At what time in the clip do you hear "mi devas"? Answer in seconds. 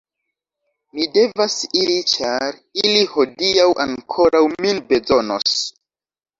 0.95-1.57